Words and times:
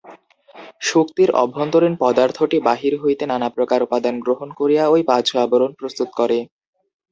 শুক্তির 0.81 1.29
অভ্যন্তরীণ 1.41 1.93
পদার্থটি 2.03 2.57
বাহির 2.67 2.93
হইতে 3.01 3.23
নানাপ্রকার 3.27 3.79
উপাদান 3.83 4.15
গ্রহণ 4.25 4.49
করিয়া 4.59 4.83
ঐ 4.87 5.07
বাহ্য 5.09 5.31
আবরণ 5.37 5.71
প্রস্তুত 5.79 6.09
করে। 6.19 6.37